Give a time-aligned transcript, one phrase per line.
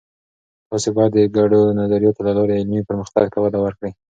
[0.69, 3.91] تاسې باید د ګډو نظریاتو له لارې علمي پرمختګ ته وده ورکړئ.